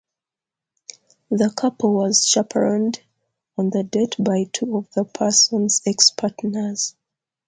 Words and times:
The 1.29 1.53
couple 1.55 1.93
was 1.93 2.25
chaperoned 2.27 3.03
on 3.55 3.69
the 3.69 3.83
date 3.83 4.15
by 4.17 4.45
two 4.51 4.75
of 4.77 4.91
the 4.95 5.05
person's 5.05 5.83
ex-partners. 5.85 6.95